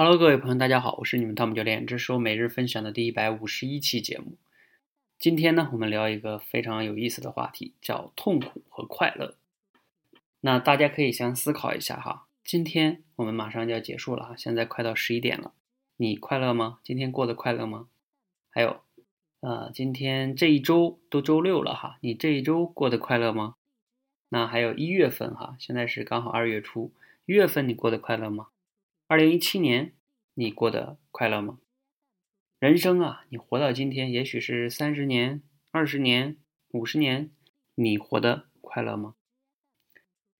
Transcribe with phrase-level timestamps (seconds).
[0.00, 4.38] Hello，各位朋友，大家好，我是你们汤姆教练，这是我每日分享的第一百五十一期节目。
[5.18, 9.34] 今天呢，我们聊一个非常有意思的话题，叫痛苦和快乐。
[10.42, 15.52] 那大家可以先思考一下哈，今天我们马上就要结束了哈，现在快到十一点了，
[15.96, 16.78] 你快乐吗？
[16.84, 17.88] 今天过得快乐吗？
[18.50, 18.80] 还有，
[19.40, 23.56] 呃，今天这一周都周六了哈，你这一周过得快乐吗？
[24.28, 26.92] 那还有一月份哈，现在是刚好二月初，
[27.26, 28.46] 一月份你过得快乐吗？
[29.10, 29.94] 二零一七年，
[30.34, 31.60] 你过得快乐吗？
[32.58, 35.40] 人生啊，你活到今天，也许是三十年、
[35.70, 36.36] 二十年、
[36.72, 37.30] 五十年，
[37.74, 39.14] 你活得快乐吗？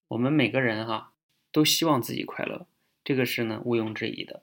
[0.09, 1.15] 我们每个人哈，
[1.51, 2.67] 都希望自己快乐，
[3.03, 4.43] 这个是呢毋庸置疑的。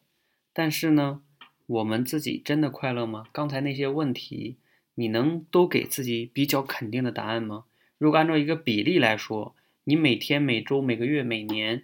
[0.51, 1.21] 但是呢，
[1.67, 3.25] 我们自己真的快乐吗？
[3.31, 4.57] 刚才那些问题，
[4.95, 7.65] 你能都给自己比较肯定的答案吗？
[7.99, 11.83] 如果按照一个比例来说，你每天、每周、每个月、每年。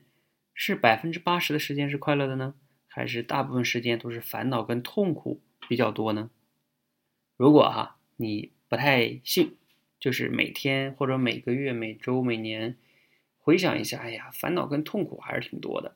[0.54, 2.56] 是百分之八十的时间是快乐的呢，
[2.88, 6.30] 还是大部分时间都是烦恼跟痛苦比较多呢？
[7.38, 9.58] 如果哈你不太信，
[10.00, 12.78] 就是每天或者每个月、每周、每年
[13.40, 15.96] 回想一下，哎呀，烦恼跟痛苦还是挺多的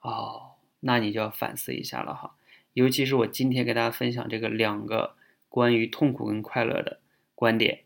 [0.00, 2.36] 哦，那你就要反思一下了哈。
[2.74, 5.16] 尤其是我今天给大家分享这个两个
[5.48, 7.00] 关于痛苦跟快乐的
[7.34, 7.84] 观点，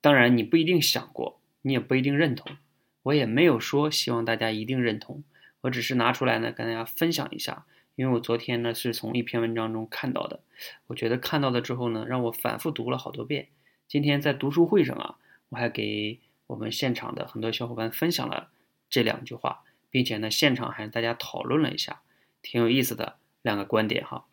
[0.00, 2.56] 当然你不一定想过，你也不一定认同。
[3.04, 5.22] 我也没有说希望大家一定认同，
[5.60, 7.66] 我只是拿出来呢跟大家分享一下，
[7.96, 10.40] 因为我昨天呢是从一篇文章中看到的，
[10.86, 13.48] 我觉得看到了之后呢，让我反复读了好多遍。
[13.86, 15.16] 今天在读书会上啊，
[15.50, 18.50] 我还给我们现场的很多小伙伴分享了
[18.88, 22.00] 这两句话，并且呢现场还大家讨论了一下，
[22.40, 24.24] 挺有意思的两个观点哈。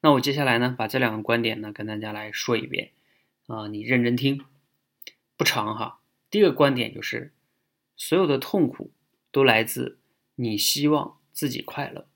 [0.00, 2.90] 那我接下来呢把这两个观点呢跟大家来说一遍
[3.46, 4.44] 啊，你认真听，
[5.36, 6.00] 不长哈。
[6.30, 7.32] 第一个观点就是，
[7.96, 8.92] 所有的痛苦
[9.30, 9.98] 都来自
[10.34, 12.06] 你希望自己快乐，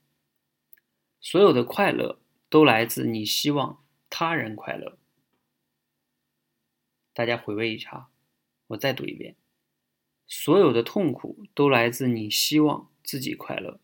[1.21, 4.99] 所有的快乐都来自你希望他人快乐。
[7.15, 8.09] 大家回味一下，
[8.69, 9.37] 我再读一遍：
[10.27, 13.81] 所有的痛苦都来自你希望自己快乐，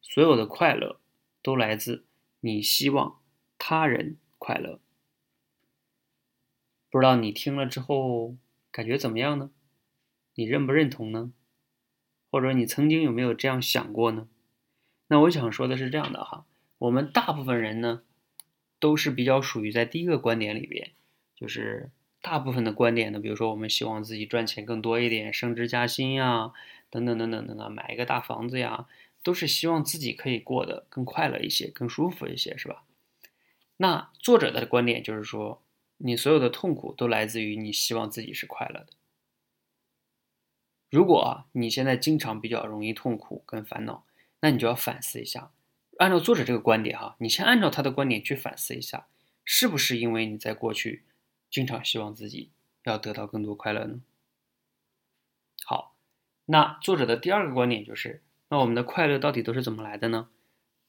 [0.00, 1.00] 所有的快乐
[1.42, 2.06] 都来自
[2.40, 3.20] 你希望
[3.58, 4.80] 他人快乐。
[6.90, 8.36] 不知道你听了之后
[8.70, 9.50] 感觉怎么样呢？
[10.38, 11.32] 你认不认同呢？
[12.30, 14.28] 或者你曾经有没有这样想过呢？
[15.08, 16.46] 那我想说的是这样的哈，
[16.78, 18.02] 我们大部分人呢，
[18.78, 20.92] 都是比较属于在第一个观点里边，
[21.34, 21.90] 就是
[22.22, 26.52] 大部分的观点呢，比如说我们希望自己赚钱更多一点，升职加薪呀，
[26.88, 28.86] 等等等等等等，买一个大房子呀，
[29.24, 32.84] 都是希望自己可以过得更快乐一些，更舒服一些，是吧？
[33.78, 35.60] 那作者的观点就是说，
[35.96, 38.97] 你所有的痛苦都来自于你希望自己是快乐的。
[40.90, 44.04] 如果，你现在经常比较容易痛苦跟烦恼，
[44.40, 45.50] 那你就要反思一下。
[45.98, 49.08] 按照作者这个观点哈，你先按照他的观点去反思一下，
[49.44, 51.04] 是不是因为你在过去
[51.50, 52.50] 经常希望自己
[52.84, 54.00] 要得到更多快乐呢？
[55.66, 55.96] 好，
[56.46, 60.28] 那作者的第二个观点就是，那我们的快乐到底都是怎么来的呢？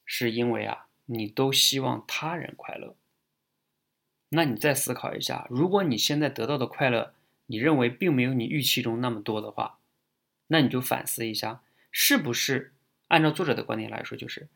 [0.05, 2.95] 是因为啊，你都希望他人快乐。
[4.29, 7.15] 那你再思考一下，如果你现在得到的快乐，
[7.47, 9.78] 你认为并没有你预期中那么多的话，
[10.51, 12.73] 那你就反思一下，是不是
[13.07, 14.49] 按照作者的观点来说，就是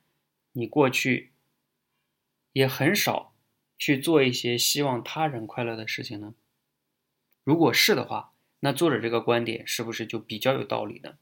[0.54, 1.32] 你过去
[2.52, 3.36] 也很少
[3.78, 6.34] 去做一些希望他人快乐的事情呢？
[7.44, 11.18] 如果是的话，那作者这个观点是不是就比较有道理呢？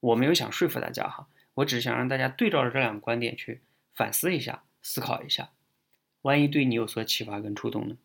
[0.00, 3.62] 我没有想说服大家哈，我只是想让大家对照着这两个观点去
[3.94, 5.52] 反思一下、思考一下，
[6.22, 7.96] 万一对你有所启发跟触动呢？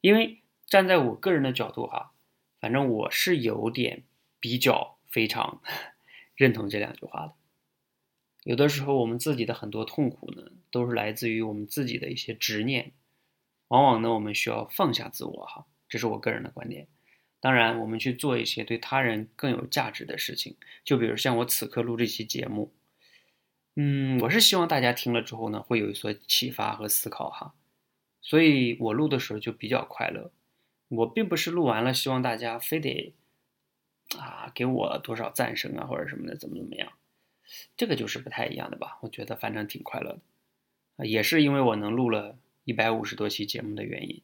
[0.00, 2.12] 因为站在我个人的角度哈，
[2.60, 4.04] 反正我是有点。
[4.42, 5.62] 比较非常
[6.34, 7.32] 认同这两句话的。
[8.42, 12.90] 有的时候，我们自己的很多痛苦呢，都是来自于我们自己的一些执念。
[13.68, 16.88] 往往呢，我们需要放下自我，哈，这是我个人的观点。
[17.38, 22.72] 当然，我们去做一些对他人更有价值的事情，就比如像我此刻录这期节目，
[23.76, 27.54] 嗯，我是希望大家听了之后呢，会有所启发和思考，哈。
[28.20, 30.32] 所以我录的时候就比较快乐。
[30.88, 33.14] 我并不是录完了，希望大家非得。
[34.18, 36.92] 啊，给我多少赞声啊，或者什么的，怎么怎么样，
[37.76, 38.98] 这个就是不太一样的吧？
[39.02, 40.20] 我觉得反正挺快乐的，
[40.96, 44.20] 啊，也是因为我能录了一百五十多期节目的原因。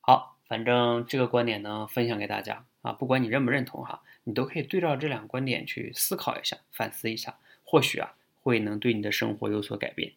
[0.00, 10.12] 好，反正这个观点呢，分享给大家啊，不管你认不认同哈，你都可以对照这两个观点去思考一下，反思一下，或许啊，会能对你的生活有所改变。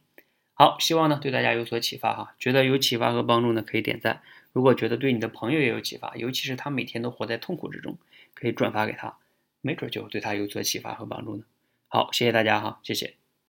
[0.53, 4.21] 好，希望呢对大家有所启发哈，觉得有启发和帮助呢，可以点赞。
[4.51, 7.97] 如果觉得对你的朋友也有启发，尤其是他每天都活在痛苦之中。
[8.39, 9.17] 可以转发给他，
[9.61, 11.43] 没准就对他有所启发和帮助呢。
[11.87, 13.26] 好，谢谢大家哈，谢谢。